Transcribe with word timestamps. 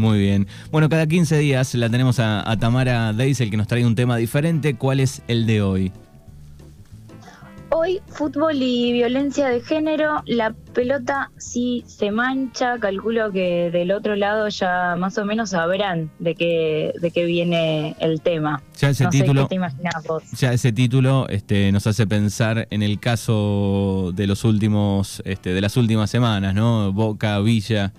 Muy 0.00 0.18
bien. 0.18 0.46
Bueno, 0.70 0.88
cada 0.88 1.06
15 1.06 1.36
días 1.36 1.74
la 1.74 1.90
tenemos 1.90 2.18
a, 2.20 2.56
Tamara 2.58 3.12
Deisel 3.12 3.50
que 3.50 3.58
nos 3.58 3.66
trae 3.66 3.84
un 3.84 3.94
tema 3.94 4.16
diferente. 4.16 4.74
¿Cuál 4.74 4.98
es 4.98 5.20
el 5.28 5.44
de 5.44 5.60
hoy? 5.60 5.92
Hoy, 7.68 8.00
fútbol 8.08 8.56
y 8.62 8.94
violencia 8.94 9.48
de 9.48 9.60
género, 9.60 10.22
la 10.24 10.54
pelota 10.72 11.30
sí 11.36 11.84
se 11.86 12.10
mancha, 12.10 12.78
calculo 12.78 13.30
que 13.30 13.70
del 13.70 13.92
otro 13.92 14.16
lado 14.16 14.48
ya 14.48 14.96
más 14.98 15.18
o 15.18 15.24
menos 15.26 15.50
sabrán 15.50 16.10
de 16.18 16.34
qué, 16.34 16.92
de 17.00 17.10
qué 17.10 17.26
viene 17.26 17.94
el 18.00 18.22
tema. 18.22 18.62
Ya 18.78 18.88
ese 18.88 19.06
título, 19.06 19.46
te 19.48 19.58
vos. 20.08 20.22
Ya 20.32 20.54
ese 20.54 20.72
título 20.72 21.28
este, 21.28 21.70
nos 21.72 21.86
hace 21.86 22.06
pensar 22.06 22.66
en 22.70 22.82
el 22.82 22.98
caso 22.98 24.12
de 24.14 24.26
los 24.26 24.44
últimos, 24.44 25.22
este, 25.26 25.52
de 25.52 25.60
las 25.60 25.76
últimas 25.76 26.10
semanas, 26.10 26.54
¿no? 26.54 26.90
Boca, 26.90 27.38
Villa. 27.40 27.92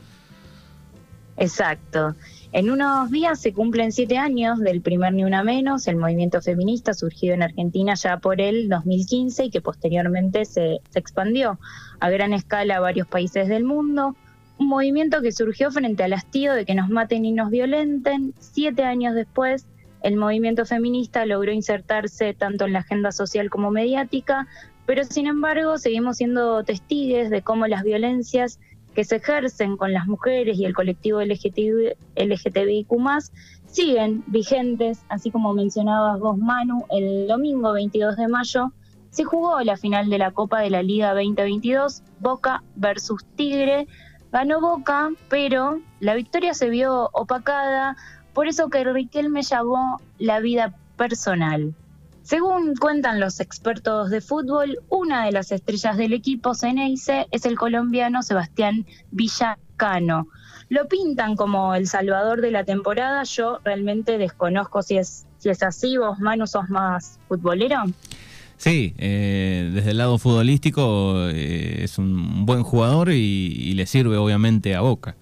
Exacto. 1.41 2.15
En 2.51 2.69
unos 2.69 3.09
días 3.09 3.41
se 3.41 3.51
cumplen 3.51 3.91
siete 3.91 4.19
años 4.19 4.59
del 4.59 4.81
primer 4.81 5.11
Ni 5.11 5.23
Una 5.23 5.43
Menos, 5.43 5.87
el 5.87 5.95
movimiento 5.95 6.39
feminista 6.39 6.93
surgido 6.93 7.33
en 7.33 7.41
Argentina 7.41 7.95
ya 7.95 8.17
por 8.17 8.39
el 8.39 8.69
2015 8.69 9.45
y 9.45 9.49
que 9.49 9.59
posteriormente 9.59 10.45
se, 10.45 10.81
expandió 10.93 11.59
a 11.99 12.11
gran 12.11 12.33
escala 12.33 12.77
a 12.77 12.79
varios 12.79 13.07
países 13.07 13.47
del 13.47 13.63
mundo. 13.63 14.15
Un 14.59 14.67
movimiento 14.67 15.23
que 15.23 15.31
surgió 15.31 15.71
frente 15.71 16.03
al 16.03 16.13
hastío 16.13 16.53
de 16.53 16.63
que 16.63 16.75
nos 16.75 16.89
maten 16.89 17.25
y 17.25 17.31
nos 17.31 17.49
violenten. 17.49 18.35
Siete 18.37 18.83
años 18.83 19.15
después, 19.15 19.65
el 20.03 20.17
movimiento 20.17 20.67
feminista 20.67 21.25
logró 21.25 21.51
insertarse 21.51 22.35
tanto 22.35 22.65
en 22.65 22.73
la 22.73 22.79
agenda 22.79 23.11
social 23.11 23.49
como 23.49 23.71
mediática, 23.71 24.47
pero 24.85 25.05
sin 25.05 25.25
embargo 25.25 25.79
seguimos 25.79 26.17
siendo 26.17 26.63
testigos 26.63 27.31
de 27.31 27.41
cómo 27.41 27.65
las 27.65 27.81
violencias 27.81 28.59
que 28.93 29.03
se 29.03 29.17
ejercen 29.17 29.77
con 29.77 29.93
las 29.93 30.07
mujeres 30.07 30.57
y 30.57 30.65
el 30.65 30.73
colectivo 30.73 31.21
LGTBI, 31.21 31.93
LGTBIQ 32.15 32.91
siguen 33.65 34.23
vigentes, 34.27 35.03
así 35.09 35.31
como 35.31 35.53
mencionabas 35.53 36.19
vos, 36.19 36.37
Manu, 36.37 36.85
el 36.89 37.27
domingo 37.27 37.71
22 37.73 38.17
de 38.17 38.27
mayo 38.27 38.71
se 39.11 39.25
jugó 39.25 39.59
la 39.61 39.77
final 39.77 40.09
de 40.09 40.17
la 40.17 40.31
Copa 40.31 40.61
de 40.61 40.69
la 40.69 40.81
Liga 40.81 41.13
2022, 41.13 42.01
Boca 42.19 42.63
versus 42.75 43.25
Tigre. 43.35 43.87
Ganó 44.31 44.61
Boca, 44.61 45.09
pero 45.29 45.81
la 45.99 46.15
victoria 46.15 46.53
se 46.53 46.69
vio 46.69 47.09
opacada, 47.11 47.97
por 48.33 48.47
eso 48.47 48.69
que 48.69 48.85
Riquelme 48.85 49.41
llamó 49.41 49.99
la 50.17 50.39
vida 50.39 50.73
personal. 50.95 51.75
Según 52.31 52.77
cuentan 52.77 53.19
los 53.19 53.41
expertos 53.41 54.09
de 54.09 54.21
fútbol, 54.21 54.79
una 54.87 55.25
de 55.25 55.33
las 55.33 55.51
estrellas 55.51 55.97
del 55.97 56.13
equipo 56.13 56.55
Ceneice 56.55 57.27
es 57.29 57.43
el 57.43 57.57
colombiano 57.57 58.23
Sebastián 58.23 58.85
Villacano. 59.11 60.29
Lo 60.69 60.87
pintan 60.87 61.35
como 61.35 61.75
el 61.75 61.87
salvador 61.87 62.39
de 62.39 62.51
la 62.51 62.63
temporada. 62.63 63.23
Yo 63.23 63.59
realmente 63.65 64.17
desconozco 64.17 64.81
si 64.81 64.95
es, 64.95 65.25
si 65.39 65.49
es 65.49 65.61
así. 65.61 65.97
¿Vos, 65.97 66.19
Manu, 66.19 66.47
sos 66.47 66.69
más 66.69 67.19
futbolero? 67.27 67.83
Sí, 68.55 68.93
eh, 68.97 69.69
desde 69.73 69.91
el 69.91 69.97
lado 69.97 70.17
futbolístico 70.17 71.27
eh, 71.27 71.83
es 71.83 71.97
un 71.97 72.45
buen 72.45 72.63
jugador 72.63 73.09
y 73.11 73.73
le 73.73 73.85
sirve 73.85 74.15
obviamente 74.15 74.73
a 74.73 74.79
Boca. 74.79 75.17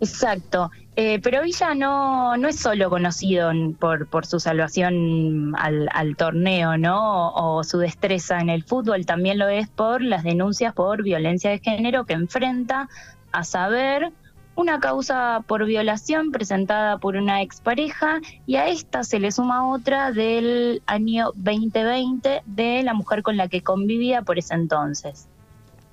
Exacto. 0.00 0.70
Eh, 1.02 1.18
pero 1.22 1.42
Villa 1.42 1.74
no, 1.74 2.36
no 2.36 2.48
es 2.48 2.60
solo 2.60 2.90
conocido 2.90 3.50
por, 3.78 4.06
por 4.06 4.26
su 4.26 4.38
salvación 4.38 5.54
al, 5.56 6.14
torneo, 6.18 6.76
¿no? 6.76 7.32
O, 7.32 7.64
su 7.64 7.78
destreza 7.78 8.38
en 8.38 8.50
el 8.50 8.64
fútbol, 8.64 9.06
también 9.06 9.38
lo 9.38 9.48
es 9.48 9.66
por 9.70 10.02
las 10.02 10.24
denuncias 10.24 10.74
por 10.74 11.02
violencia 11.02 11.48
de 11.48 11.58
género 11.58 12.04
que 12.04 12.12
enfrenta, 12.12 12.90
a 13.32 13.44
saber, 13.44 14.12
una 14.56 14.78
causa 14.78 15.42
por 15.46 15.64
violación 15.64 16.32
presentada 16.32 16.98
por 16.98 17.16
una 17.16 17.40
expareja 17.40 18.20
y 18.44 18.56
a 18.56 18.68
esta 18.68 19.02
se 19.02 19.20
le 19.20 19.32
suma 19.32 19.70
otra 19.70 20.12
del 20.12 20.82
año 20.84 21.32
2020 21.34 22.42
de 22.44 22.82
la 22.82 22.92
mujer 22.92 23.22
con 23.22 23.38
la 23.38 23.48
que 23.48 23.62
convivía 23.62 24.20
por 24.20 24.38
ese 24.38 24.52
entonces. 24.52 25.28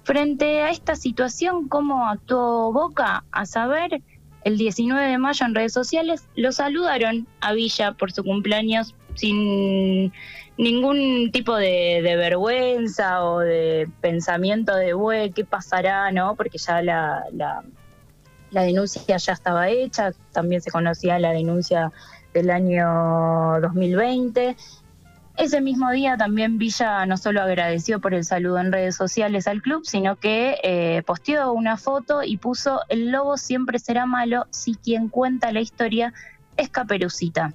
Frente 0.03 0.63
a 0.63 0.69
esta 0.69 0.97
situación, 0.97 1.69
¿cómo 1.69 2.09
actuó 2.09 2.73
Boca? 2.73 3.23
A 3.31 3.45
saber, 3.45 4.01
el 4.47 4.57
19 4.57 5.07
de 5.07 5.17
mayo 5.17 5.45
en 5.45 5.53
redes 5.53 5.73
sociales 5.73 6.25
lo 6.35 6.53
saludaron 6.53 7.27
a 7.41 7.51
Villa 7.51 7.91
por 7.91 8.13
su 8.13 8.23
cumpleaños 8.23 8.95
sin 9.15 10.13
ningún 10.57 11.31
tipo 11.33 11.55
de, 11.57 12.01
vergüenza 12.01 13.25
o 13.25 13.39
de 13.39 13.89
pensamiento 13.99 14.73
de, 14.73 15.31
¿qué 15.35 15.43
pasará? 15.43 16.11
¿no? 16.13 16.35
Porque 16.35 16.57
ya 16.59 16.81
la, 16.81 17.25
la, 17.33 18.61
denuncia 18.63 19.17
ya 19.17 19.33
estaba 19.33 19.67
hecha, 19.67 20.13
también 20.31 20.61
se 20.61 20.71
conocía 20.71 21.19
la 21.19 21.33
denuncia 21.33 21.91
del 22.33 22.49
año 22.49 23.59
2020 23.61 24.55
ese 25.37 25.61
mismo 25.61 25.91
día 25.91 26.17
también 26.17 26.57
Villa 26.57 27.05
no 27.05 27.15
solo 27.15 27.41
agradeció 27.41 28.01
por 28.01 28.13
el 28.13 28.23
saludo 28.23 28.59
en 28.59 28.71
redes 28.71 28.95
sociales 28.95 29.47
al 29.47 29.61
club, 29.61 29.83
sino 29.85 30.15
que 30.15 30.57
eh, 30.63 31.03
posteó 31.05 31.53
una 31.53 31.77
foto 31.77 32.23
y 32.23 32.37
puso 32.37 32.81
el 32.89 33.11
lobo 33.11 33.37
siempre 33.37 33.77
será 33.77 34.05
malo 34.05 34.47
si 34.49 34.75
quien 34.75 35.09
cuenta 35.09 35.51
la 35.51 35.61
historia 35.61 36.13
es 36.57 36.69
Caperucita. 36.69 37.53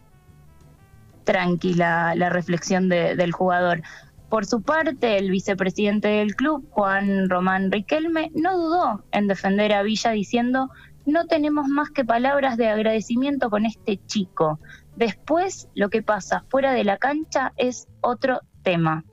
Tranquila 1.24 2.14
la 2.14 2.30
reflexión 2.30 2.88
del 2.88 3.32
jugador. 3.32 3.82
Por 4.28 4.46
su 4.46 4.62
parte, 4.62 5.18
el 5.18 5.30
vicepresidente 5.30 6.08
del 6.08 6.34
club, 6.36 6.66
Juan 6.70 7.28
Román 7.28 7.70
Riquelme, 7.70 8.30
no 8.34 8.56
dudó 8.56 9.04
en 9.12 9.26
defender 9.26 9.72
a 9.72 9.82
Villa 9.82 10.12
diciendo 10.12 10.70
no 11.04 11.26
tenemos 11.26 11.66
más 11.66 11.90
que 11.90 12.04
palabras 12.04 12.56
de 12.56 12.68
agradecimiento 12.68 13.50
con 13.50 13.66
este 13.66 14.00
chico. 14.06 14.60
Después, 14.96 15.68
lo 15.74 15.88
que 15.88 16.02
pasa 16.02 16.44
fuera 16.48 16.72
de 16.72 16.84
la 16.84 16.98
cancha 16.98 17.52
es 17.56 17.88
otro 18.00 18.40
tema. 18.62 19.04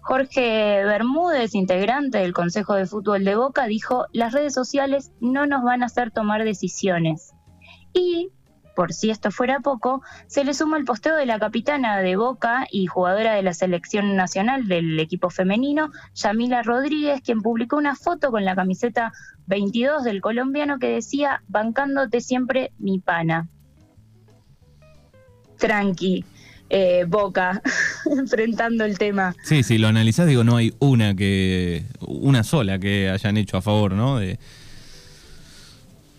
Jorge 0.00 0.84
Bermúdez, 0.84 1.54
integrante 1.54 2.18
del 2.18 2.34
Consejo 2.34 2.74
de 2.74 2.84
Fútbol 2.84 3.24
de 3.24 3.36
Boca, 3.36 3.64
dijo, 3.66 4.06
las 4.12 4.34
redes 4.34 4.52
sociales 4.52 5.12
no 5.20 5.46
nos 5.46 5.62
van 5.62 5.82
a 5.82 5.86
hacer 5.86 6.10
tomar 6.10 6.44
decisiones. 6.44 7.32
Y, 7.94 8.30
por 8.76 8.92
si 8.92 9.08
esto 9.08 9.30
fuera 9.30 9.60
poco, 9.60 10.02
se 10.26 10.44
le 10.44 10.52
suma 10.52 10.76
el 10.76 10.84
posteo 10.84 11.16
de 11.16 11.24
la 11.24 11.38
capitana 11.38 12.00
de 12.00 12.16
Boca 12.16 12.66
y 12.70 12.84
jugadora 12.86 13.32
de 13.32 13.42
la 13.42 13.54
selección 13.54 14.14
nacional 14.14 14.68
del 14.68 15.00
equipo 15.00 15.30
femenino, 15.30 15.90
Yamila 16.14 16.62
Rodríguez, 16.62 17.22
quien 17.22 17.40
publicó 17.40 17.76
una 17.76 17.94
foto 17.94 18.30
con 18.30 18.44
la 18.44 18.54
camiseta 18.54 19.12
22 19.46 20.04
del 20.04 20.20
colombiano 20.20 20.78
que 20.78 20.88
decía, 20.88 21.42
bancándote 21.48 22.20
siempre 22.20 22.72
mi 22.76 22.98
pana 22.98 23.48
tranqui, 25.58 26.24
eh, 26.70 27.04
Boca, 27.06 27.62
enfrentando 28.10 28.84
el 28.84 28.98
tema. 28.98 29.34
Sí, 29.44 29.62
si 29.62 29.78
lo 29.78 29.88
analizás, 29.88 30.26
digo, 30.26 30.44
no 30.44 30.56
hay 30.56 30.74
una 30.78 31.14
que, 31.14 31.84
una 32.00 32.44
sola 32.44 32.78
que 32.78 33.10
hayan 33.10 33.36
hecho 33.36 33.56
a 33.56 33.62
favor, 33.62 33.92
¿no? 33.92 34.18
De... 34.18 34.38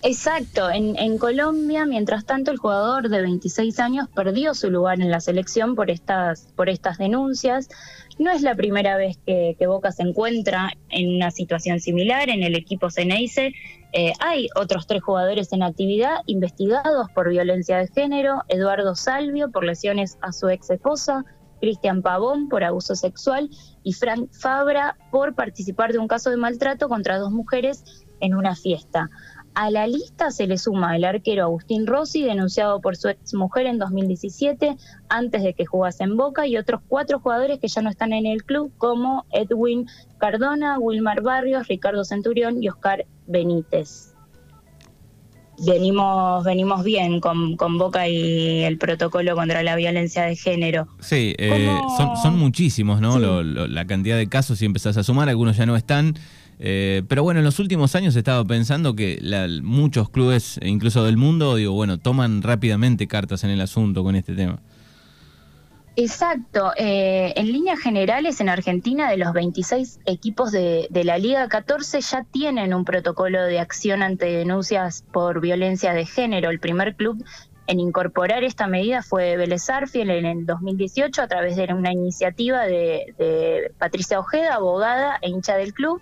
Exacto, 0.01 0.69
en, 0.69 0.95
en, 0.99 1.17
Colombia, 1.17 1.87
mientras 1.87 2.25
tanto, 2.25 2.51
el 2.51 2.57
jugador 2.57 3.09
de 3.09 3.23
26 3.23 3.79
años 3.79 4.07
perdió 4.13 4.53
su 4.53 4.69
lugar 4.69 5.01
en 5.01 5.09
la 5.09 5.19
selección 5.19 5.73
por 5.73 5.89
estas, 5.89 6.47
por 6.55 6.69
estas 6.69 6.99
denuncias. 6.99 7.69
No 8.17 8.31
es 8.31 8.41
la 8.41 8.55
primera 8.55 8.95
vez 8.97 9.17
que, 9.25 9.55
Boca 9.67 9.91
se 9.91 10.03
encuentra 10.03 10.71
en 10.89 11.15
una 11.15 11.31
situación 11.31 11.79
similar. 11.79 12.29
En 12.29 12.43
el 12.43 12.55
equipo 12.55 12.89
Ceneice 12.89 13.53
eh, 13.97 14.11
hay 14.19 14.49
otros 14.57 14.87
tres 14.87 15.01
jugadores 15.01 15.53
en 15.53 15.63
actividad 15.63 16.17
investigados 16.25 17.09
por 17.15 17.29
violencia 17.29 17.77
de 17.77 17.87
género. 17.87 18.41
Eduardo 18.49 18.93
Salvio 18.93 19.51
por 19.51 19.63
lesiones 19.63 20.17
a 20.19 20.33
su 20.33 20.49
ex 20.49 20.69
esposa, 20.69 21.23
Cristian 21.61 22.01
Pavón 22.01 22.49
por 22.49 22.65
abuso 22.65 22.95
sexual 22.95 23.49
y 23.83 23.93
Frank 23.93 24.29
Fabra 24.33 24.97
por 25.11 25.33
participar 25.33 25.93
de 25.93 25.99
un 25.99 26.09
caso 26.09 26.29
de 26.29 26.35
maltrato 26.35 26.89
contra 26.89 27.17
dos 27.17 27.31
mujeres 27.31 27.85
en 28.19 28.35
una 28.35 28.57
fiesta. 28.57 29.09
A 29.55 29.71
la 29.71 29.87
lista 29.87 30.31
se 30.31 30.47
le 30.47 30.57
suma 30.57 30.97
el 30.97 31.05
arquero 31.05 31.43
Agustín 31.43 31.87
Rossi, 31.87 32.23
denunciado 32.23 32.81
por 32.81 32.97
su 32.97 33.07
exmujer 33.07 33.67
en 33.67 33.79
2017, 33.79 34.75
antes 35.07 35.43
de 35.43 35.53
que 35.53 35.65
jugase 35.65 36.03
en 36.03 36.17
Boca, 36.17 36.45
y 36.45 36.57
otros 36.57 36.81
cuatro 36.89 37.21
jugadores 37.21 37.59
que 37.61 37.69
ya 37.69 37.81
no 37.81 37.89
están 37.89 38.11
en 38.11 38.25
el 38.25 38.43
club, 38.43 38.73
como 38.77 39.25
Edwin 39.31 39.87
Cardona, 40.17 40.77
Wilmar 40.77 41.21
Barrios, 41.21 41.69
Ricardo 41.69 42.03
Centurión 42.03 42.61
y 42.61 42.67
Oscar 42.67 43.05
Benítez. 43.27 44.14
Venimos, 45.59 46.43
venimos 46.43 46.83
bien 46.83 47.19
con, 47.19 47.55
Boca 47.77 48.07
y 48.07 48.63
el 48.63 48.77
protocolo 48.77 49.35
contra 49.35 49.63
la 49.63 49.75
violencia 49.75 50.23
de 50.23 50.35
género. 50.35 50.87
Sí, 50.99 51.35
eh, 51.37 51.69
son, 52.21 52.37
muchísimos, 52.37 53.01
¿no? 53.01 53.19
la 53.19 53.85
cantidad 53.85 54.17
de 54.17 54.27
casos, 54.27 54.59
si 54.59 54.65
empezás 54.65 54.97
a 54.97 55.03
sumar, 55.03 55.29
algunos 55.29 55.57
ya 55.57 55.65
no 55.65 55.75
están. 55.75 56.15
Eh, 56.59 57.03
pero 57.07 57.23
bueno, 57.23 57.39
en 57.39 57.45
los 57.45 57.59
últimos 57.59 57.95
años 57.95 58.15
he 58.15 58.19
estado 58.19 58.45
pensando 58.45 58.95
que 58.95 59.19
muchos 59.63 60.09
clubes, 60.09 60.59
incluso 60.63 61.03
del 61.03 61.17
mundo, 61.17 61.55
digo, 61.55 61.73
bueno, 61.73 61.97
toman 61.97 62.41
rápidamente 62.41 63.07
cartas 63.07 63.43
en 63.43 63.49
el 63.49 63.61
asunto 63.61 64.03
con 64.03 64.15
este 64.15 64.35
tema. 64.35 64.59
Exacto. 65.97 66.73
Eh, 66.77 67.33
en 67.35 67.51
líneas 67.51 67.79
generales, 67.79 68.41
en 68.41 68.49
Argentina, 68.49 69.09
de 69.09 69.17
los 69.17 69.31
26 69.33 70.01
equipos 70.05 70.51
de, 70.51 70.87
de, 70.89 71.03
la 71.03 71.17
Liga 71.17 71.47
14 71.47 72.01
ya 72.01 72.23
tienen 72.23 72.73
un 72.73 72.83
protocolo 72.83 73.43
de 73.43 73.59
acción 73.59 74.03
ante 74.03 74.25
denuncias 74.25 75.05
por 75.13 75.39
violencia 75.39 75.93
de 75.93 76.05
género. 76.05 76.49
El 76.49 76.59
primer 76.59 76.95
club 76.95 77.23
en 77.67 77.79
incorporar 77.79 78.43
esta 78.43 78.67
medida 78.67 79.01
fue 79.01 79.37
Vélez 79.37 79.67
en 79.93 80.25
el 80.25 80.45
2018 80.45 81.21
a 81.21 81.27
través 81.27 81.55
de 81.55 81.73
una 81.73 81.91
iniciativa 81.91 82.63
de, 82.63 83.71
Patricia 83.79 84.19
Ojeda, 84.19 84.55
abogada 84.55 85.17
e 85.21 85.29
hincha 85.29 85.55
del 85.55 85.73
club. 85.73 86.01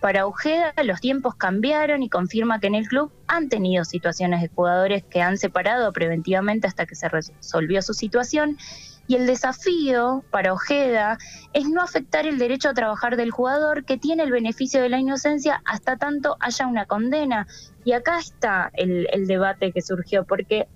Para 0.00 0.26
Ojeda 0.26 0.72
los 0.84 1.00
tiempos 1.00 1.34
cambiaron 1.34 2.02
y 2.02 2.08
confirma 2.08 2.60
que 2.60 2.66
en 2.66 2.74
el 2.74 2.88
club 2.88 3.12
han 3.26 3.48
tenido 3.48 3.84
situaciones 3.84 4.42
de 4.42 4.48
jugadores 4.48 5.04
que 5.04 5.22
han 5.22 5.38
separado 5.38 5.92
preventivamente 5.92 6.66
hasta 6.66 6.86
que 6.86 6.94
se 6.94 7.08
resolvió 7.08 7.82
su 7.82 7.94
situación. 7.94 8.58
Y 9.06 9.16
el 9.16 9.26
desafío 9.26 10.24
para 10.30 10.52
Ojeda 10.52 11.18
es 11.52 11.68
no 11.68 11.82
afectar 11.82 12.26
el 12.26 12.38
derecho 12.38 12.68
a 12.68 12.74
trabajar 12.74 13.16
del 13.16 13.30
jugador 13.30 13.84
que 13.84 13.98
tiene 13.98 14.22
el 14.22 14.30
beneficio 14.30 14.80
de 14.80 14.88
la 14.88 14.98
inocencia 14.98 15.60
hasta 15.64 15.96
tanto 15.96 16.36
haya 16.40 16.66
una 16.66 16.86
condena. 16.86 17.46
Y 17.84 17.92
acá 17.92 18.18
está 18.18 18.70
el, 18.74 19.08
el 19.12 19.26
debate 19.26 19.72
que 19.72 19.82
surgió, 19.82 20.24
porque 20.24 20.68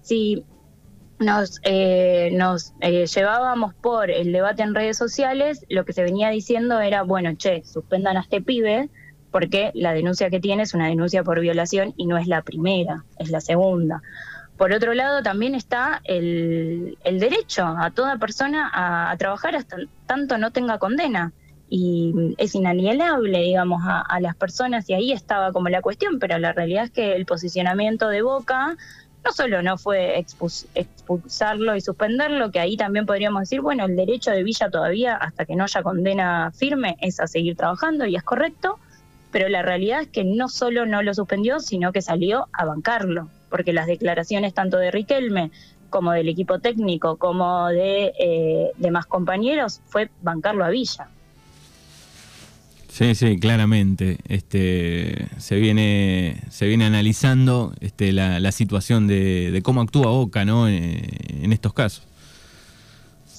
si 0.00 0.44
nos, 1.18 1.60
eh, 1.62 2.30
nos 2.32 2.74
eh, 2.80 3.06
llevábamos 3.06 3.74
por 3.74 4.10
el 4.10 4.32
debate 4.32 4.62
en 4.62 4.74
redes 4.74 4.96
sociales, 4.96 5.64
lo 5.68 5.84
que 5.84 5.92
se 5.92 6.02
venía 6.02 6.30
diciendo 6.30 6.80
era, 6.80 7.02
bueno, 7.02 7.34
che, 7.36 7.64
suspendan 7.64 8.16
a 8.16 8.20
este 8.20 8.40
pibe, 8.40 8.90
porque 9.30 9.72
la 9.74 9.92
denuncia 9.92 10.30
que 10.30 10.40
tiene 10.40 10.62
es 10.62 10.74
una 10.74 10.86
denuncia 10.86 11.24
por 11.24 11.40
violación 11.40 11.92
y 11.96 12.06
no 12.06 12.16
es 12.16 12.26
la 12.26 12.42
primera, 12.42 13.04
es 13.18 13.30
la 13.30 13.40
segunda. 13.40 14.02
Por 14.56 14.72
otro 14.72 14.94
lado, 14.94 15.22
también 15.22 15.54
está 15.54 16.00
el, 16.04 16.96
derecho 17.04 17.66
a 17.66 17.90
toda 17.90 18.18
persona 18.18 18.70
a, 18.72 19.16
trabajar 19.16 19.56
hasta 19.56 19.76
tanto 20.06 20.38
no 20.38 20.50
tenga 20.52 20.78
condena. 20.78 21.32
Y 21.68 22.34
es 22.38 22.54
inalienable, 22.54 23.40
digamos, 23.40 23.82
a, 23.84 24.00
a 24.00 24.20
las 24.20 24.36
personas, 24.36 24.88
y 24.88 24.94
ahí 24.94 25.12
estaba 25.12 25.50
como 25.50 25.70
la 25.70 25.82
cuestión, 25.82 26.18
pero 26.18 26.38
la 26.38 26.52
realidad 26.52 26.84
es 26.84 26.90
que 26.90 27.16
el 27.16 27.26
posicionamiento 27.26 28.08
de 28.08 28.22
Boca 28.22 28.76
no 29.24 29.32
solo 29.32 29.62
no 29.62 29.78
fue 29.78 30.18
expulsarlo 30.18 31.74
y 31.74 31.80
suspenderlo, 31.80 32.50
que 32.50 32.60
ahí 32.60 32.76
también 32.76 33.06
podríamos 33.06 33.42
decir, 33.42 33.62
bueno, 33.62 33.86
el 33.86 33.96
derecho 33.96 34.30
de 34.30 34.42
Villa 34.42 34.68
todavía, 34.70 35.16
hasta 35.16 35.46
que 35.46 35.56
no 35.56 35.64
haya 35.64 35.82
condena 35.82 36.52
firme, 36.54 36.96
es 37.00 37.20
a 37.20 37.26
seguir 37.26 37.56
trabajando 37.56 38.06
y 38.06 38.16
es 38.16 38.22
correcto, 38.22 38.78
pero 39.32 39.48
la 39.48 39.62
realidad 39.62 40.02
es 40.02 40.08
que 40.08 40.24
no 40.24 40.48
solo 40.48 40.84
no 40.84 41.02
lo 41.02 41.14
suspendió, 41.14 41.58
sino 41.58 41.90
que 41.90 42.02
salió 42.02 42.48
a 42.52 42.66
bancarlo, 42.66 43.30
porque 43.54 43.72
las 43.72 43.86
declaraciones 43.86 44.52
tanto 44.52 44.78
de 44.78 44.90
Riquelme 44.90 45.52
como 45.88 46.10
del 46.10 46.28
equipo 46.28 46.58
técnico, 46.58 47.18
como 47.18 47.68
de 47.68 48.12
eh, 48.18 48.72
demás 48.78 49.06
compañeros, 49.06 49.80
fue 49.86 50.10
bancarlo 50.22 50.64
a 50.64 50.70
Villa. 50.70 51.06
Sí, 52.88 53.14
sí, 53.14 53.38
claramente. 53.38 54.18
Este, 54.26 55.28
se 55.38 55.54
viene, 55.60 56.42
se 56.50 56.66
viene 56.66 56.84
analizando 56.84 57.72
este, 57.78 58.10
la, 58.10 58.50
situación 58.50 59.06
de, 59.06 59.60
cómo 59.62 59.82
actúa 59.82 60.08
Boca, 60.08 60.44
¿no? 60.44 60.66
En, 60.66 61.52
estos 61.52 61.72
casos. 61.72 62.08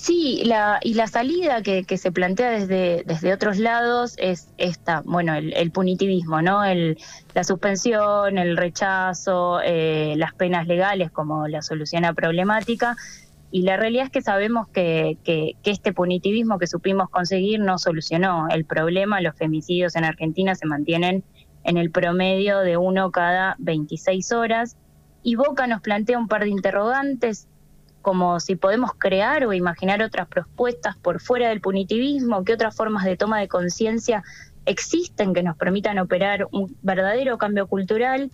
Sí, 0.05 0.43
la, 0.45 0.79
y 0.83 0.93
la 0.93 1.07
salida 1.07 1.63
que, 1.63 1.83
se 1.97 2.11
plantea 2.11 2.51
desde, 2.51 3.03
desde 3.07 3.33
otros 3.33 3.57
lados 3.57 4.13
es 4.19 4.53
esta, 4.59 5.01
bueno, 5.03 5.33
el, 5.33 5.71
punitivismo, 5.71 6.43
¿no? 6.43 6.63
El, 6.63 6.99
la 7.33 7.43
suspensión, 7.43 8.37
el 8.37 8.55
rechazo, 8.55 9.61
eh, 9.63 10.13
las 10.15 10.35
penas 10.35 10.67
legales 10.67 11.09
como 11.09 11.47
la 11.47 11.63
solución 11.63 12.05
a 12.05 12.13
problemática 12.13 12.95
y 13.49 13.63
la 13.63 13.77
realidad 13.77 14.05
es 14.05 14.11
que 14.11 14.21
sabemos 14.21 14.67
que, 14.67 15.17
este 15.63 15.91
punitivismo 15.91 16.59
que 16.59 16.67
supimos 16.67 17.09
conseguir 17.09 17.59
no 17.59 17.79
solucionó 17.79 18.45
el 18.51 18.63
problema. 18.63 19.21
Los 19.21 19.35
femicidios 19.35 19.95
en 19.95 20.05
Argentina 20.05 20.53
se 20.53 20.67
mantienen 20.67 21.23
en 21.63 21.77
el 21.77 21.89
promedio 21.89 22.59
de 22.59 22.77
uno 22.77 23.09
cada 23.09 23.55
26 23.57 24.33
horas. 24.33 24.77
Y 25.23 25.33
Boca 25.33 25.65
nos 25.65 25.81
plantea 25.81 26.19
un 26.19 26.27
par 26.27 26.43
de 26.43 26.49
interrogantes, 26.49 27.47
como 28.05 28.39
si 28.39 28.55
podemos 28.55 28.91
crear 28.95 29.47
o 29.47 29.53
imaginar 29.53 30.03
otras 30.03 30.27
propuestas 30.27 30.95
por 30.95 31.19
fuera 31.19 31.49
del 31.49 31.59
punitivismo, 31.59 32.43
qué 32.43 32.53
otras 32.53 32.75
formas 32.75 33.03
de 33.03 33.17
toma 33.17 33.39
de 33.39 33.47
conciencia 33.47 34.21
existen 34.67 35.33
que 35.33 35.41
nos 35.41 35.57
permitan 35.57 35.97
operar 35.97 36.47
un 36.51 36.77
verdadero 36.83 37.39
cambio 37.39 37.65
cultural 37.65 38.29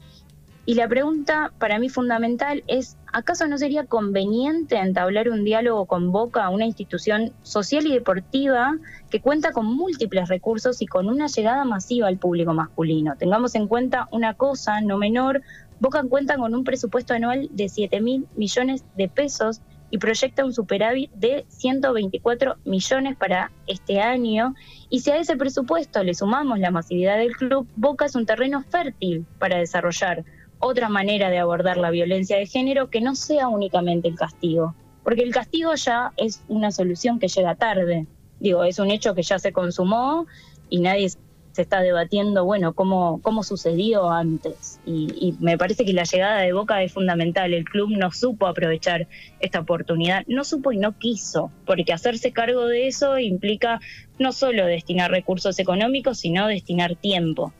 y 0.66 0.74
la 0.74 0.90
pregunta 0.90 1.54
para 1.58 1.80
mí 1.80 1.88
fundamental 1.88 2.66
es, 2.68 2.98
¿acaso 3.14 3.48
no 3.48 3.58
sería 3.58 3.86
conveniente 3.86 4.76
entablar 4.76 5.30
un 5.30 5.46
diálogo 5.46 5.86
con 5.86 6.12
Boca, 6.12 6.50
una 6.50 6.66
institución 6.66 7.32
social 7.42 7.88
y 7.88 7.94
deportiva 7.94 8.78
que 9.10 9.22
cuenta 9.22 9.54
con 9.54 9.66
múltiples 9.66 10.28
recursos 10.28 10.82
y 10.82 10.86
con 10.86 11.08
una 11.08 11.28
llegada 11.28 11.64
masiva 11.64 12.10
al 12.10 12.18
público 12.18 12.54
masculino? 12.54 13.16
Tengamos 13.16 13.56
en 13.56 13.70
cuenta 13.70 14.10
una 14.12 14.34
cosa 14.34 14.82
no 14.82 14.98
menor, 14.98 15.42
Boca 15.82 16.04
cuenta 16.04 16.38
con 16.38 16.54
un 16.54 16.64
presupuesto 16.64 17.16
anual 17.16 17.50
de 17.52 17.68
7 17.68 18.02
mil 18.02 18.28
millones 18.36 18.86
de 18.96 19.10
pesos 19.10 19.62
y 19.90 19.98
proyecta 19.98 20.46
un 20.46 20.54
superávit 20.54 21.10
de 21.14 21.44
124 21.48 22.58
millones 22.66 23.18
para 23.18 23.52
este 23.66 24.00
año. 24.00 24.54
Y 24.92 25.00
si 25.00 25.10
a 25.10 25.18
ese 25.18 25.36
presupuesto 25.38 26.04
le 26.04 26.14
sumamos 26.14 26.60
la 26.60 26.70
masividad 26.70 27.18
del 27.18 27.36
club, 27.36 27.68
Boca 27.76 28.06
es 28.06 28.14
un 28.14 28.28
terreno 28.28 28.64
fértil 28.70 29.26
para 29.40 29.58
desarrollar 29.58 30.24
otra 30.60 30.88
manera 30.88 31.32
de 31.32 31.40
abordar 31.40 31.78
la 31.78 31.90
violencia 31.90 32.38
de 32.38 32.46
género 32.46 32.92
que 32.92 33.02
no 33.02 33.16
sea 33.16 33.48
únicamente 33.48 34.08
el 34.08 34.14
castigo, 34.14 34.76
porque 35.04 35.24
el 35.24 35.34
castigo 35.34 35.74
ya 35.74 36.14
es 36.16 36.44
una 36.48 36.70
solución 36.70 37.18
que 37.18 37.28
llega 37.28 37.56
tarde. 37.56 38.06
Digo, 38.40 38.64
es 38.66 38.78
un 38.78 38.92
hecho 38.92 39.16
que 39.16 39.24
ya 39.24 39.40
se 39.40 39.52
consumó 39.52 40.28
y 40.70 40.80
nadie 40.80 41.10
se 41.52 41.62
está 41.62 41.82
debatiendo, 41.82 42.46
bueno, 42.46 42.74
cómo, 42.74 43.20
cómo 43.22 43.44
sucedió 43.44 44.10
antes. 44.10 44.80
Y, 44.86 45.36
me 45.40 45.58
parece 45.58 45.86
que 45.86 45.94
la 45.94 46.04
llegada 46.04 46.42
de 46.42 46.54
Boca 46.54 46.82
es 46.84 46.94
fundamental. 46.94 47.54
El 47.54 47.66
club 47.66 47.90
no 47.92 48.12
supo 48.12 48.48
aprovechar 48.48 49.08
esta 49.40 49.60
oportunidad, 49.60 50.24
no 50.28 50.44
supo 50.44 50.72
y 50.72 50.78
no 50.78 50.98
quiso, 50.98 51.52
porque 51.66 51.94
hacerse 51.94 52.32
cargo 52.32 52.66
de 52.68 52.88
eso 52.88 53.18
implica 53.20 53.80
no 54.20 54.32
solo 54.32 54.66
destinar 54.66 55.12
recursos 55.12 55.60
económicos, 55.60 56.20
sino 56.20 56.48
destinar 56.48 56.96
tiempo 56.96 57.54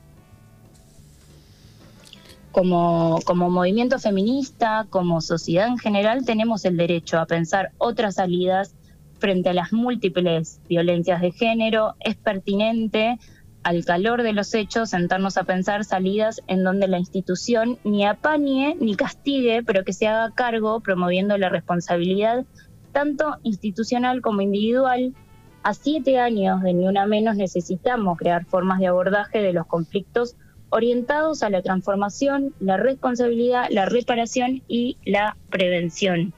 como, 2.52 3.18
como 3.24 3.50
movimiento 3.50 3.98
feminista, 3.98 4.86
como 4.90 5.20
sociedad 5.20 5.66
en 5.66 5.78
general, 5.78 6.24
tenemos 6.24 6.64
el 6.64 6.76
derecho 6.76 7.18
a 7.18 7.26
pensar 7.26 7.72
otras 7.78 8.16
salidas 8.16 8.74
frente 9.18 9.48
a 9.48 9.54
las 9.54 9.72
múltiples 9.72 10.60
violencias 10.68 11.20
de 11.20 11.32
género. 11.32 11.94
Es 12.00 12.14
pertinente, 12.16 13.18
al 13.62 13.84
calor 13.84 14.22
de 14.22 14.32
los 14.32 14.54
hechos, 14.54 14.90
sentarnos 14.90 15.36
a 15.36 15.44
pensar 15.44 15.84
salidas 15.84 16.42
en 16.46 16.64
donde 16.64 16.88
la 16.88 16.98
institución 16.98 17.78
ni 17.84 18.04
apañe 18.04 18.76
ni 18.80 18.96
castigue, 18.96 19.62
pero 19.62 19.84
que 19.84 19.92
se 19.92 20.08
haga 20.08 20.34
cargo 20.34 20.80
promoviendo 20.80 21.38
la 21.38 21.48
responsabilidad 21.48 22.44
tanto 22.92 23.36
institucional 23.42 24.20
como 24.20 24.42
individual. 24.42 25.14
A 25.62 25.74
siete 25.74 26.18
años 26.18 26.62
de 26.62 26.74
Ni 26.74 26.86
Una 26.86 27.06
Menos 27.06 27.36
necesitamos 27.36 28.18
crear 28.18 28.44
formas 28.44 28.80
de 28.80 28.88
abordaje 28.88 29.40
de 29.40 29.52
los 29.52 29.66
conflictos 29.66 30.36
orientados 30.70 31.42
a 31.42 31.50
la 31.50 31.62
transformación, 31.62 32.54
la 32.58 32.76
responsabilidad, 32.76 33.66
la 33.70 33.86
reparación 33.86 34.62
y 34.68 34.96
la 35.04 35.36
prevención. 35.50 36.32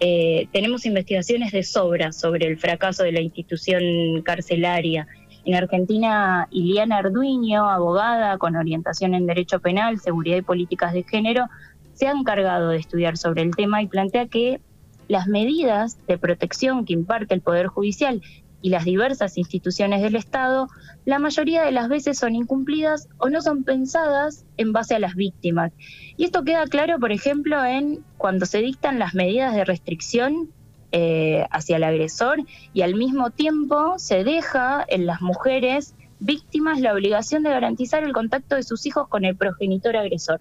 Eh, 0.00 0.46
tenemos 0.52 0.86
investigaciones 0.86 1.50
de 1.52 1.64
sobra 1.64 2.12
sobre 2.12 2.46
el 2.46 2.58
fracaso 2.58 3.02
de 3.02 3.12
la 3.12 3.20
institución 3.20 4.22
carcelaria. 4.22 5.08
En 5.44 5.54
Argentina, 5.54 6.48
Iliana 6.50 6.98
Arduino, 6.98 7.70
abogada 7.70 8.38
con 8.38 8.56
orientación 8.56 9.14
en 9.14 9.26
Derecho 9.26 9.60
Penal, 9.60 9.98
Seguridad 9.98 10.36
y 10.36 10.42
Políticas 10.42 10.92
de 10.92 11.04
Género, 11.04 11.46
se 11.94 12.06
ha 12.06 12.12
encargado 12.12 12.70
de 12.70 12.78
estudiar 12.78 13.16
sobre 13.16 13.42
el 13.42 13.56
tema 13.56 13.82
y 13.82 13.88
plantea 13.88 14.28
que 14.28 14.60
las 15.08 15.26
medidas 15.26 15.98
de 16.06 16.18
protección 16.18 16.84
que 16.84 16.92
imparte 16.92 17.34
el 17.34 17.40
Poder 17.40 17.66
Judicial 17.66 18.22
y 18.60 18.70
las 18.70 18.84
diversas 18.84 19.38
instituciones 19.38 20.02
del 20.02 20.16
Estado, 20.16 20.68
la 21.04 21.18
mayoría 21.18 21.62
de 21.62 21.72
las 21.72 21.88
veces 21.88 22.18
son 22.18 22.34
incumplidas 22.34 23.08
o 23.18 23.30
no 23.30 23.40
son 23.40 23.64
pensadas 23.64 24.44
en 24.56 24.72
base 24.72 24.94
a 24.94 24.98
las 24.98 25.14
víctimas. 25.14 25.72
Y 26.16 26.24
esto 26.24 26.44
queda 26.44 26.66
claro, 26.66 26.98
por 26.98 27.12
ejemplo, 27.12 27.64
en 27.64 28.04
cuando 28.16 28.46
se 28.46 28.58
dictan 28.58 28.98
las 28.98 29.14
medidas 29.14 29.54
de 29.54 29.64
restricción 29.64 30.50
eh, 30.92 31.46
hacia 31.50 31.76
el 31.76 31.84
agresor 31.84 32.38
y 32.72 32.82
al 32.82 32.94
mismo 32.94 33.30
tiempo 33.30 33.98
se 33.98 34.24
deja 34.24 34.84
en 34.88 35.06
las 35.06 35.20
mujeres 35.20 35.94
víctimas 36.20 36.80
la 36.80 36.92
obligación 36.92 37.42
de 37.42 37.50
garantizar 37.50 38.02
el 38.04 38.12
contacto 38.12 38.56
de 38.56 38.62
sus 38.62 38.86
hijos 38.86 39.08
con 39.08 39.24
el 39.24 39.36
progenitor 39.36 39.96
agresor. 39.96 40.40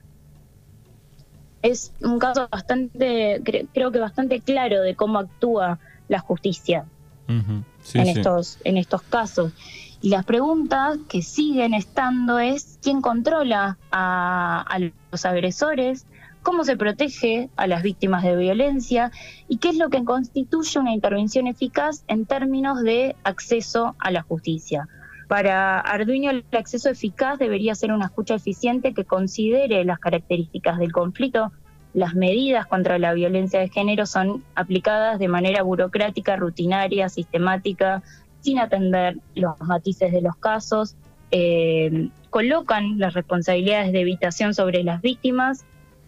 Es 1.62 1.92
un 2.02 2.20
caso 2.20 2.48
bastante, 2.52 3.42
creo 3.74 3.92
que 3.92 4.00
bastante 4.00 4.40
claro 4.42 4.82
de 4.82 4.96
cómo 4.96 5.20
actúa 5.20 5.80
la 6.08 6.20
justicia 6.20 6.86
en, 7.28 7.66
Estos, 7.94 8.60
en 8.64 8.78
estos 8.78 9.02
casos. 9.02 9.54
Y 10.02 10.10
las 10.10 10.26
preguntas 10.26 11.00
que 11.10 11.22
siguen 11.22 11.74
estando 11.74 12.40
es 12.40 12.78
quién 12.82 13.02
controla 13.02 13.78
a, 13.92 14.80
los 15.12 15.26
agresores, 15.26 16.06
cómo 16.48 16.64
se 16.64 16.78
protege 16.78 17.50
a 17.58 17.68
las 17.68 17.84
víctimas 17.84 18.24
de 18.24 18.38
violencia 18.38 19.12
y 19.50 19.58
qué 19.58 19.68
es 19.68 19.76
lo 19.76 19.90
que 19.90 20.06
constituye 20.06 20.80
una 20.80 20.94
intervención 20.94 21.46
eficaz 21.46 22.06
en 22.08 22.26
términos 22.26 22.82
de 22.84 23.18
acceso 23.26 23.98
a 24.00 24.12
la 24.12 24.22
justicia. 24.22 24.88
Para 25.28 25.82
Arduino 25.82 26.32
el 26.32 26.46
acceso 26.54 26.90
eficaz 26.90 27.38
debería 27.38 27.76
ser 27.76 27.92
una 27.92 28.06
escucha 28.06 28.36
eficiente 28.36 28.94
que 28.94 29.04
considere 29.04 29.84
las 29.84 30.00
características 30.00 30.78
del 30.78 30.94
conflicto. 30.94 31.52
Las 31.94 32.16
medidas 32.16 32.66
contra 32.66 32.98
la 32.98 33.14
violencia 33.14 33.60
de 33.60 33.68
género 33.68 34.06
son 34.06 34.42
aplicadas 34.56 35.20
de 35.20 35.28
manera 35.28 35.64
burocrática, 35.64 36.38
rutinaria, 36.38 37.10
sistemática, 37.10 38.04
sin 38.40 38.60
atender 38.60 39.18
los 39.36 39.60
matices 39.60 40.14
de 40.14 40.22
los 40.22 40.38
casos. 40.38 40.96
Eh, 41.30 42.08
colocan 42.30 43.00
las 43.00 43.16
responsabilidades 43.16 43.92
de 43.92 44.00
evitación 44.00 44.54
sobre 44.54 44.86
las 44.86 45.02
víctimas 45.02 45.66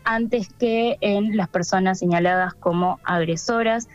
antes 0.09 0.49
que 0.57 0.97
en 1.01 1.37
las 1.37 1.49
personas 1.49 1.99
señaladas 1.99 2.55
como 2.55 2.99
agresoras. 3.03 3.87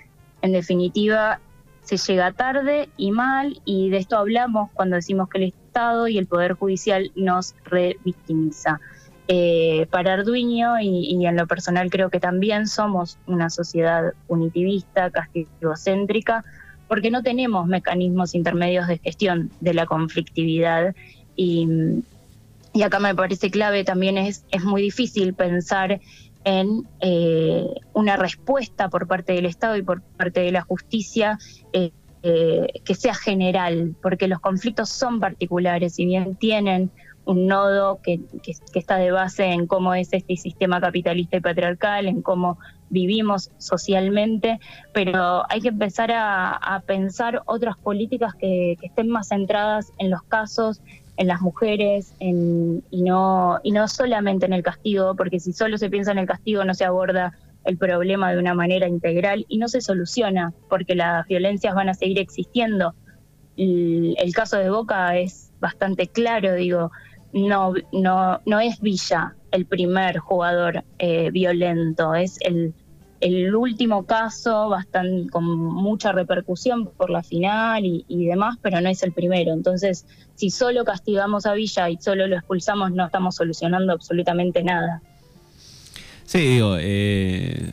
En 0.42 0.52
definitiva, 0.52 1.40
se 1.82 1.96
llega 1.96 2.30
tarde 2.30 2.88
y 2.96 3.10
mal 3.10 3.60
y 3.64 3.90
de 3.90 3.96
esto 3.96 4.16
hablamos 4.16 4.70
cuando 4.74 4.94
decimos 4.94 5.28
que 5.28 5.38
el 5.38 5.44
Estado 5.48 6.06
y 6.06 6.16
el 6.16 6.26
Poder 6.26 6.52
Judicial 6.52 7.10
nos 7.16 7.56
revictimiza. 7.64 8.80
Eh, 9.26 9.88
para 9.90 10.12
Arduino 10.12 10.78
y, 10.80 11.26
en 11.26 11.36
lo 11.36 11.48
personal 11.48 11.90
creo 11.90 12.10
que 12.10 12.20
también 12.20 12.68
somos 12.68 13.18
una 13.26 13.50
sociedad 13.50 14.12
punitivista, 14.28 15.10
castigocéntrica, 15.10 16.44
porque 16.86 17.10
no 17.10 17.24
tenemos 17.24 17.66
mecanismos 17.66 18.36
intermedios 18.36 18.86
de 18.86 18.98
gestión 18.98 19.50
de 19.60 19.74
la 19.74 19.86
conflictividad 19.86 20.94
y, 21.34 22.04
y 22.74 22.82
acá 22.82 22.98
me 22.98 23.14
parece 23.14 23.50
clave 23.50 23.84
también 23.84 24.18
es, 24.18 24.44
es 24.50 24.64
muy 24.64 24.82
difícil 24.82 25.32
pensar 25.32 26.00
en 26.42 26.86
eh, 27.00 27.66
una 27.94 28.16
respuesta 28.16 28.90
por 28.90 29.06
parte 29.06 29.32
del 29.32 29.46
Estado 29.46 29.76
y 29.76 29.82
por 29.82 30.02
parte 30.02 30.40
de 30.40 30.50
la 30.52 30.62
justicia 30.62 31.38
eh, 31.72 31.92
eh, 32.24 32.66
que 32.84 32.94
sea 32.94 33.14
general, 33.14 33.94
porque 34.02 34.26
los 34.26 34.40
conflictos 34.40 34.88
son 34.88 35.20
particulares, 35.20 35.94
si 35.94 36.04
bien 36.04 36.34
tienen 36.34 36.90
un 37.26 37.46
nodo 37.46 38.00
que, 38.02 38.20
está 38.74 38.96
de 38.96 39.12
base 39.12 39.44
en 39.44 39.66
cómo 39.66 39.94
es 39.94 40.12
este 40.12 40.36
sistema 40.36 40.80
capitalista 40.80 41.36
y 41.36 41.40
patriarcal, 41.40 42.06
en 42.06 42.22
cómo 42.22 42.58
vivimos 42.90 43.50
socialmente, 43.58 44.58
pero 44.92 45.44
hay 45.48 45.60
que 45.60 45.68
empezar 45.68 46.10
a, 46.12 46.82
pensar 46.86 47.42
otras 47.46 47.76
políticas 47.78 48.34
que, 48.34 48.76
que, 48.80 48.86
estén 48.86 49.08
más 49.08 49.28
centradas 49.28 49.92
en 49.98 50.10
los 50.10 50.22
casos, 50.24 50.82
en 51.16 51.28
las 51.28 51.40
mujeres 51.40 52.14
en, 52.18 52.82
y, 52.90 53.02
no, 53.02 53.60
y 53.62 53.70
no 53.70 53.86
solamente 53.88 54.46
en 54.46 54.52
el 54.52 54.62
castigo, 54.62 55.14
porque 55.14 55.40
si 55.40 55.52
solo 55.52 55.78
se 55.78 55.90
piensa 55.90 56.12
en 56.12 56.18
el 56.18 56.26
castigo 56.26 56.64
no 56.64 56.74
se 56.74 56.84
aborda 56.84 57.32
el 57.64 57.78
problema 57.78 58.32
de 58.32 58.38
una 58.38 58.54
manera 58.54 58.88
integral 58.88 59.46
y 59.48 59.58
no 59.58 59.68
se 59.68 59.80
soluciona, 59.80 60.52
porque 60.68 60.94
las 60.94 61.26
violencias 61.26 61.74
van 61.74 61.88
a 61.88 61.94
seguir 61.94 62.18
existiendo. 62.18 62.94
El, 63.56 64.32
caso 64.34 64.58
de 64.58 64.68
Boca 64.68 65.16
es 65.16 65.52
bastante 65.60 66.08
claro, 66.08 66.54
digo, 66.54 66.90
no, 67.32 67.72
no, 67.92 68.40
no 68.44 68.60
es 68.60 68.80
Villa 68.80 69.34
el 69.52 69.66
primer 69.66 70.18
jugador 70.18 70.84
eh, 70.98 71.30
violento, 71.30 72.14
es 72.14 72.36
el, 72.40 72.74
el 73.24 73.54
último 73.54 74.04
caso 74.04 74.68
bastante, 74.68 75.30
con 75.30 75.44
mucha 75.44 76.12
repercusión 76.12 76.86
por 76.86 77.08
la 77.08 77.22
final 77.22 77.82
y, 77.84 78.26
demás, 78.26 78.58
pero 78.60 78.80
no 78.82 78.90
es 78.90 79.02
el 79.02 79.12
primero. 79.12 79.52
Entonces, 79.52 80.06
si 80.34 80.50
solo 80.50 80.84
castigamos 80.84 81.46
a 81.46 81.54
Villa 81.54 81.88
y 81.88 81.96
solo 81.96 82.26
lo 82.26 82.36
expulsamos, 82.36 82.92
no 82.92 83.06
estamos 83.06 83.36
solucionando 83.36 83.92
absolutamente 83.92 84.62
nada. 84.62 85.00
Sí, 86.24 86.38
digo, 86.40 86.76
eh, 86.78 87.72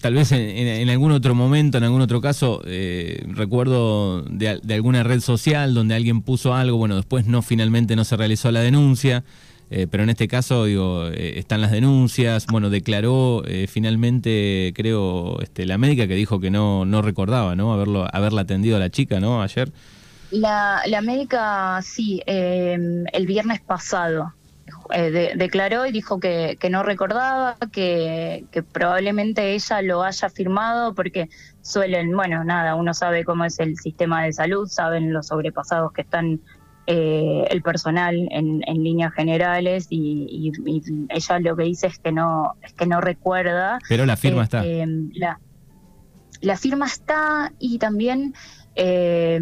tal 0.00 0.14
vez 0.14 0.32
en, 0.32 0.88
algún 0.88 1.12
otro 1.12 1.36
momento, 1.36 1.78
en 1.78 1.84
algún 1.84 2.00
otro 2.00 2.20
caso, 2.20 2.60
eh, 2.66 3.24
recuerdo 3.28 4.22
de, 4.22 4.58
de, 4.60 4.74
alguna 4.74 5.04
red 5.04 5.20
social 5.20 5.74
donde 5.74 5.94
alguien 5.94 6.22
puso 6.22 6.52
algo, 6.52 6.78
bueno, 6.78 6.96
después 6.96 7.26
no 7.26 7.42
finalmente 7.42 7.94
no 7.94 8.04
se 8.04 8.16
realizó 8.16 8.50
la 8.50 8.60
denuncia. 8.60 9.22
Eh, 9.70 9.86
pero 9.90 10.02
en 10.02 10.10
este 10.10 10.28
caso, 10.28 10.64
digo, 10.64 11.08
eh, 11.08 11.38
están 11.38 11.60
las 11.60 11.70
denuncias. 11.70 12.46
Bueno, 12.46 12.70
declaró 12.70 13.42
eh, 13.46 13.66
finalmente, 13.66 14.72
creo, 14.74 15.40
este, 15.40 15.66
la 15.66 15.78
médica 15.78 16.06
que 16.06 16.14
dijo 16.14 16.40
que 16.40 16.50
no, 16.50 16.84
no 16.84 17.02
recordaba, 17.02 17.56
¿no? 17.56 17.72
Haberlo, 17.72 18.06
haberla 18.12 18.42
atendido 18.42 18.76
a 18.76 18.80
la 18.80 18.90
chica, 18.90 19.20
¿no? 19.20 19.42
Ayer. 19.42 19.72
La, 20.30 20.82
la 20.86 21.00
médica, 21.00 21.80
sí, 21.82 22.22
el 22.26 23.26
viernes 23.26 23.60
pasado. 23.60 24.34
declaró 24.90 25.86
y 25.86 25.92
dijo 25.92 26.18
que, 26.18 26.56
que 26.58 26.70
no 26.70 26.82
recordaba, 26.82 27.56
que, 27.72 28.44
que, 28.50 28.62
probablemente 28.62 29.54
ella 29.54 29.80
lo 29.82 30.02
haya 30.02 30.28
firmado 30.28 30.94
porque 30.94 31.28
suelen, 31.62 32.16
bueno, 32.16 32.42
nada, 32.42 32.74
uno 32.74 32.94
sabe 32.94 33.24
cómo 33.24 33.44
es 33.44 33.60
el 33.60 33.76
sistema 33.76 34.24
de 34.24 34.32
salud, 34.32 34.66
saben 34.66 35.12
los 35.12 35.28
sobrepasados 35.28 35.92
que 35.92 36.02
están 36.02 36.40
eh, 36.86 37.46
el 37.50 37.62
personal 37.62 38.28
en, 38.30 38.60
líneas 38.66 39.14
generales 39.14 39.86
y, 39.88 40.52
ella 41.08 41.38
lo 41.38 41.56
que 41.56 41.62
dice 41.64 41.86
es 41.86 41.98
que 41.98 42.12
no 42.12 42.56
es 42.62 42.74
que 42.74 42.86
no 42.86 43.00
recuerda. 43.00 43.78
Pero 43.88 44.04
la 44.04 44.18
firma 44.18 44.44
está. 44.44 44.66
Eh, 44.66 44.86
la, 45.14 45.40
la, 46.42 46.56
firma 46.58 46.84
está 46.84 47.52
y 47.58 47.78
también 47.78 48.34
eh, 48.74 49.40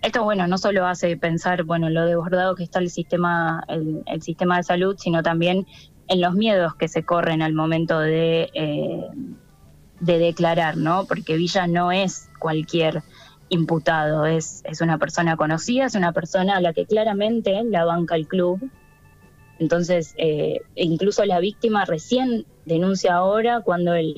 esto 0.00 0.24
bueno 0.24 0.46
no 0.46 0.56
solo 0.56 0.86
hace 0.86 1.16
pensar 1.18 1.64
bueno 1.64 1.90
lo 1.90 2.06
desbordado 2.06 2.54
que 2.54 2.62
está 2.62 2.78
el 2.78 2.88
sistema 2.88 3.62
el, 3.68 4.02
el, 4.06 4.22
sistema 4.22 4.56
de 4.56 4.62
salud 4.62 4.96
sino 4.98 5.22
también 5.22 5.66
en 6.06 6.20
los 6.22 6.32
miedos 6.34 6.74
que 6.76 6.88
se 6.88 7.02
corren 7.02 7.42
al 7.42 7.52
momento 7.52 8.00
de 8.00 8.48
de 10.00 10.18
declarar 10.18 10.76
no 10.76 11.04
porque 11.06 11.36
Villa 11.36 11.66
no 11.66 11.92
es 11.92 12.30
cualquier 12.38 13.02
imputado, 13.48 14.26
es, 14.26 14.62
es 14.64 14.80
una 14.80 14.98
persona 14.98 15.36
conocida, 15.36 15.86
es 15.86 15.94
una 15.94 16.12
persona 16.12 16.56
a 16.56 16.60
la 16.60 16.72
que 16.72 16.86
claramente 16.86 17.62
la 17.64 17.84
banca 17.84 18.14
el 18.14 18.26
club. 18.26 18.70
Entonces, 19.58 20.14
eh, 20.18 20.60
incluso 20.76 21.24
la 21.24 21.40
víctima 21.40 21.84
recién 21.84 22.46
denuncia 22.64 23.14
ahora 23.14 23.60
cuando, 23.60 23.94
el, 23.94 24.14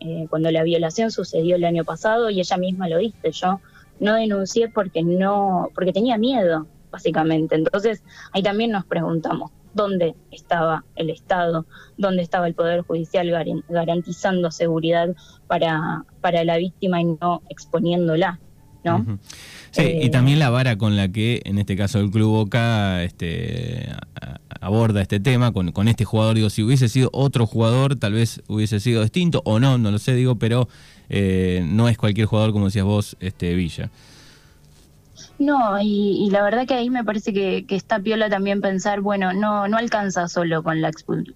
eh, 0.00 0.26
cuando 0.30 0.50
la 0.50 0.62
violación 0.62 1.10
sucedió 1.10 1.56
el 1.56 1.64
año 1.64 1.84
pasado 1.84 2.30
y 2.30 2.40
ella 2.40 2.56
misma 2.56 2.88
lo 2.88 2.98
dice, 2.98 3.32
yo 3.32 3.60
no 3.98 4.14
denuncié 4.14 4.68
porque, 4.68 5.02
no, 5.02 5.70
porque 5.74 5.92
tenía 5.92 6.16
miedo, 6.18 6.66
básicamente. 6.92 7.56
Entonces, 7.56 8.02
ahí 8.32 8.42
también 8.42 8.70
nos 8.70 8.84
preguntamos, 8.84 9.50
¿dónde 9.72 10.14
estaba 10.30 10.84
el 10.94 11.10
Estado? 11.10 11.66
¿Dónde 11.96 12.22
estaba 12.22 12.46
el 12.46 12.54
Poder 12.54 12.82
Judicial 12.82 13.28
garantizando 13.68 14.50
seguridad 14.50 15.08
para, 15.48 16.04
para 16.20 16.44
la 16.44 16.56
víctima 16.58 17.00
y 17.00 17.04
no 17.04 17.42
exponiéndola? 17.48 18.38
¿No? 18.84 19.18
Sí, 19.70 19.82
y 19.82 20.06
eh, 20.06 20.10
también 20.10 20.38
la 20.38 20.50
vara 20.50 20.76
con 20.78 20.96
la 20.96 21.08
que, 21.08 21.42
en 21.44 21.58
este 21.58 21.76
caso, 21.76 21.98
el 21.98 22.10
Club 22.10 22.30
Boca 22.30 23.02
este, 23.02 23.88
aborda 24.60 25.02
este 25.02 25.18
tema 25.18 25.52
con, 25.52 25.72
con 25.72 25.88
este 25.88 26.04
jugador. 26.04 26.36
Digo, 26.36 26.50
si 26.50 26.62
hubiese 26.62 26.88
sido 26.88 27.10
otro 27.12 27.46
jugador, 27.46 27.96
tal 27.96 28.12
vez 28.12 28.40
hubiese 28.46 28.78
sido 28.78 29.02
distinto, 29.02 29.42
o 29.44 29.58
no, 29.58 29.78
no 29.78 29.90
lo 29.90 29.98
sé, 29.98 30.14
digo, 30.14 30.36
pero 30.36 30.68
eh, 31.08 31.64
no 31.66 31.88
es 31.88 31.98
cualquier 31.98 32.26
jugador, 32.26 32.52
como 32.52 32.66
decías 32.66 32.84
vos, 32.84 33.16
este 33.20 33.54
Villa. 33.54 33.90
No, 35.38 35.80
y, 35.80 36.28
la 36.30 36.42
verdad 36.42 36.66
que 36.66 36.74
ahí 36.74 36.90
me 36.90 37.02
parece 37.02 37.32
que, 37.32 37.66
está 37.70 37.98
piola 37.98 38.30
también 38.30 38.60
pensar, 38.60 39.00
bueno, 39.00 39.32
no 39.32 39.66
no 39.66 39.76
alcanza 39.76 40.28
solo 40.28 40.62
con 40.62 40.80
la 40.80 40.90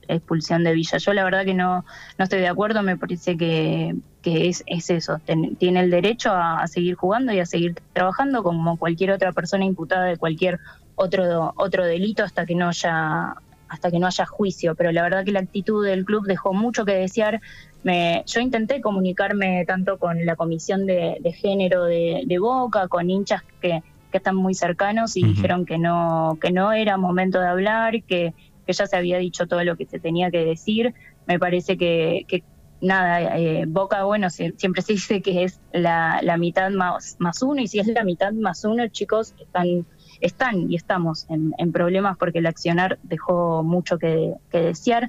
expulsión 0.09 0.62
de 0.62 0.73
Villa. 0.73 0.99
Yo 0.99 1.12
la 1.12 1.25
verdad 1.25 1.45
que 1.45 1.55
no, 1.55 1.85
no 2.17 2.25
estoy 2.25 2.38
de 2.38 2.49
acuerdo, 2.49 2.83
me 2.83 2.97
parece 2.97 3.37
que, 3.37 3.97
que 4.23 4.49
es, 4.49 4.62
es 4.67 4.90
eso, 4.90 5.21
tiene 5.59 5.81
el 5.81 5.90
derecho 5.90 6.33
a, 6.33 6.67
seguir 6.69 6.95
jugando 6.95 7.33
y 7.33 7.40
a 7.40 7.47
seguir 7.47 7.75
trabajando 7.93 8.43
como 8.43 8.76
cualquier 8.76 9.11
otra 9.11 9.33
persona 9.33 9.64
imputada 9.64 10.05
de 10.05 10.17
cualquier 10.17 10.61
otro, 10.95 11.52
otro 11.57 11.85
delito 11.85 12.23
hasta 12.23 12.47
que 12.47 12.55
no 12.55 12.69
haya 12.69 13.35
hasta 13.68 13.90
que 13.90 13.98
no 13.98 14.06
haya 14.06 14.26
juicio, 14.26 14.75
pero 14.75 14.92
la 14.92 15.02
verdad 15.02 15.25
que 15.25 15.32
la 15.32 15.40
actitud 15.40 15.84
del 15.84 16.04
club 16.04 16.26
dejó 16.26 16.52
mucho 16.52 16.84
que 16.84 16.92
desear. 16.92 17.40
Me, 17.82 18.25
yo 18.26 18.40
intenté 18.40 18.80
comunicarme 18.80 19.64
tanto 19.66 19.98
con 19.98 20.25
la 20.26 20.37
comisión 20.37 20.87
de, 20.87 21.20
género 21.37 21.84
de, 21.84 22.38
Boca, 22.40 22.88
con 22.88 23.10
hinchas 23.10 23.42
que, 23.60 23.82
que 24.10 24.18
están 24.18 24.37
muy 24.37 24.54
cercanos 24.54 25.16
y 25.16 25.22
dijeron 25.22 25.64
que 25.64 25.78
no, 25.78 26.38
que 26.40 26.50
no 26.50 26.72
era 26.72 26.96
momento 26.96 27.40
de 27.40 27.46
hablar, 27.46 28.02
que, 28.02 28.34
que, 28.66 28.72
ya 28.72 28.87
se 28.87 28.96
había 28.96 29.18
dicho 29.18 29.46
todo 29.46 29.62
lo 29.64 29.76
que 29.76 29.87
se 29.87 29.98
tenía 30.00 30.30
que 30.30 30.44
decir. 30.44 30.94
Me 31.26 31.38
parece 31.38 31.76
que, 31.76 32.25
que 32.26 32.42
nada, 32.80 33.38
eh, 33.38 33.64
Boca, 33.66 34.04
bueno, 34.04 34.30
siempre 34.30 34.82
se 34.82 34.94
dice 34.94 35.20
que 35.20 35.44
es 35.44 35.60
la, 35.72 36.20
la 36.22 36.37
mitad 36.37 36.70
más, 36.70 37.16
más 37.18 37.42
uno, 37.42 37.60
y 37.60 37.68
si 37.68 37.80
es 37.80 37.87
la 37.88 38.04
mitad 38.04 38.32
más 38.32 38.64
uno, 38.64 38.88
chicos, 38.88 39.34
están 39.38 39.84
están 40.20 40.70
y 40.70 40.76
estamos 40.76 41.26
en, 41.28 41.72
problemas 41.72 42.16
porque 42.16 42.38
el 42.38 42.46
accionar 42.46 42.98
dejó 43.02 43.62
mucho 43.62 43.98
que, 43.98 44.34
desear. 44.52 45.08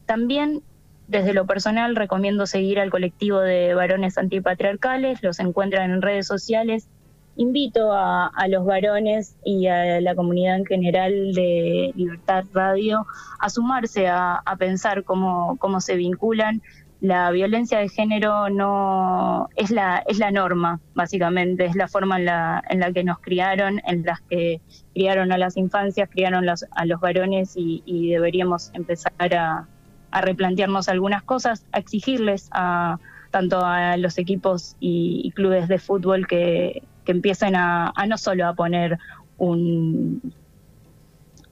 También 0.06 0.62
desde 1.08 1.34
lo 1.34 1.46
personal 1.46 1.96
recomiendo 1.96 2.46
seguir 2.46 2.78
al 2.78 2.90
colectivo 2.90 3.40
de 3.40 3.74
varones 3.74 4.18
antipatriarcales, 4.18 5.20
los 5.20 5.40
encuentran 5.40 5.90
en 5.90 6.00
redes 6.00 6.28
sociales 6.28 6.88
invito 7.36 7.92
a, 7.92 8.30
los 8.48 8.64
varones 8.64 9.36
y 9.44 9.66
a 9.66 10.00
la 10.00 10.14
comunidad 10.14 10.56
en 10.56 10.66
general 10.66 11.34
de 11.34 11.92
Libertad 11.96 12.44
Radio 12.52 13.06
a 13.40 13.50
sumarse 13.50 14.08
a, 14.08 14.42
pensar 14.58 15.04
cómo, 15.04 15.56
cómo 15.58 15.80
se 15.80 15.96
vinculan. 15.96 16.62
La 17.00 17.30
violencia 17.32 17.80
de 17.80 17.88
género 17.88 18.48
no 18.48 19.48
es 19.56 19.70
la, 19.70 20.02
es 20.06 20.18
la 20.18 20.30
norma, 20.30 20.80
básicamente, 20.94 21.66
es 21.66 21.74
la 21.74 21.88
forma 21.88 22.18
en 22.18 22.24
la, 22.24 22.62
en 22.70 22.80
la 22.80 22.92
que 22.92 23.04
nos 23.04 23.18
criaron, 23.18 23.82
en 23.86 24.04
las 24.04 24.20
que 24.22 24.60
criaron 24.94 25.30
a 25.32 25.36
las 25.36 25.56
infancias, 25.56 26.08
criaron 26.08 26.48
a 26.48 26.86
los 26.86 27.00
varones 27.00 27.54
y, 27.56 28.10
deberíamos 28.10 28.70
empezar 28.74 29.34
a, 29.34 29.66
a 30.12 30.20
replantearnos 30.22 30.88
algunas 30.88 31.22
cosas, 31.22 31.66
a 31.72 31.78
exigirles 31.78 32.48
a 32.52 32.98
tanto 33.30 33.60
a 33.62 33.96
los 33.96 34.16
equipos 34.16 34.76
y 34.78 35.30
clubes 35.32 35.66
de 35.66 35.78
fútbol 35.78 36.26
que, 36.28 36.84
que 37.04 37.12
empiecen 37.12 37.56
a, 37.56 37.92
no 38.08 38.18
solo 38.18 38.46
a 38.46 38.54
poner 38.54 38.98
un, 39.38 40.32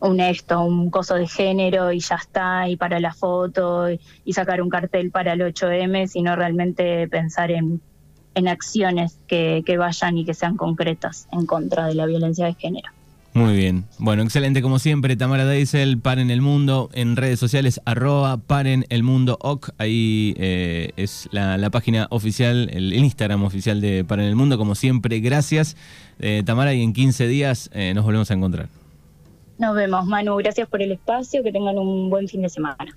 un 0.01 0.21
esto, 0.21 0.65
un 0.65 0.91
coso 0.91 1.15
de 1.15 1.27
género 1.27 1.93
y 1.93 2.01
ya 2.01 2.17
está, 2.17 2.69
y 2.69 2.77
para 2.77 3.01
la 3.01 3.13
foto, 3.13 3.91
y, 3.91 4.33
sacar 4.33 4.63
un 4.63 4.71
cartel 4.71 5.11
para 5.11 5.33
el 5.35 5.41
8M, 5.41 6.07
sino 6.07 6.37
realmente 6.37 7.09
pensar 7.09 7.51
en, 7.51 7.81
en 8.35 8.49
acciones 8.49 9.19
que, 9.27 9.63
que 9.65 9.77
vayan 9.77 10.19
y 10.19 10.25
que 10.25 10.35
sean 10.35 10.57
concretas 10.57 11.29
en 11.33 11.47
contra 11.47 11.87
de 11.87 11.95
la 11.95 12.07
violencia 12.07 12.47
de 12.47 12.55
género. 12.55 12.91
Muy 13.35 13.57
bien. 13.57 13.87
Bueno, 13.99 14.23
excelente 14.23 14.61
como 14.61 14.79
siempre. 14.79 15.17
Tamara 15.17 15.47
Deisel, 15.47 15.99
Paren 15.99 16.31
el 16.31 16.43
Mundo, 16.43 16.91
en 16.93 17.17
redes 17.17 17.41
sociales, 17.41 17.81
arroba 17.87 18.37
Paren 18.37 18.85
el 18.91 19.03
Mundo 19.03 19.39
OC. 19.41 19.71
Ahí 19.79 20.35
eh, 20.37 20.91
es 20.97 21.31
la, 21.33 21.71
página 21.71 22.09
oficial, 22.11 22.69
el, 22.71 22.93
Instagram 22.93 23.43
oficial 23.45 23.81
de 23.81 24.05
Paren 24.05 24.27
el 24.27 24.37
Mundo. 24.37 24.59
Como 24.59 24.75
siempre, 24.75 25.21
gracias. 25.21 25.77
Eh, 26.19 26.43
Tamara, 26.45 26.75
y 26.75 26.83
en 26.83 26.93
15 26.93 27.27
días 27.27 27.71
eh, 27.73 27.95
nos 27.95 28.05
volvemos 28.05 28.31
a 28.31 28.35
encontrar. 28.35 28.69
Nos 29.59 29.75
vemos, 29.75 30.05
Manu. 30.07 30.37
Gracias 30.37 30.69
por 30.69 30.83
el 30.83 30.93
espacio. 30.93 31.43
Que 31.43 31.53
tengan 31.53 31.79
un 31.79 32.11
buen 32.11 32.29
fin 32.29 32.43
de 32.43 32.51
semana. 32.51 32.85